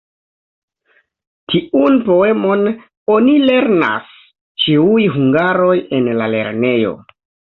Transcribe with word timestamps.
Tiun 1.51 1.97
poemon 2.07 2.63
oni 3.17 3.35
lernas 3.51 4.09
ĉiuj 4.63 5.05
hungaroj 5.17 5.77
en 5.99 6.09
la 6.23 6.33
lernejo. 6.37 6.97